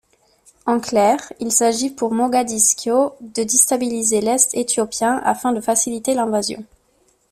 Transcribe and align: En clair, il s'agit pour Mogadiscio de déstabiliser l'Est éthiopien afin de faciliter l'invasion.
En 0.65 0.79
clair, 0.79 1.31
il 1.39 1.51
s'agit 1.51 1.91
pour 1.91 2.11
Mogadiscio 2.11 3.13
de 3.21 3.43
déstabiliser 3.43 4.19
l'Est 4.19 4.55
éthiopien 4.55 5.21
afin 5.23 5.53
de 5.53 5.61
faciliter 5.61 6.15
l'invasion. 6.15 6.65